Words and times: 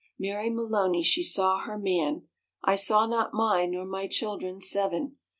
Mary 0.17 0.49
Maloney 0.49 1.03
she 1.03 1.21
saw 1.21 1.59
her 1.59 1.77
man. 1.77 2.27
I 2.63 2.73
saw 2.73 3.05
not 3.05 3.35
mine, 3.35 3.69
nor 3.69 3.85
my 3.85 4.07
childher 4.07 4.59
seven. 4.59 5.17